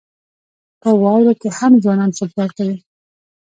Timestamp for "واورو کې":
1.01-1.49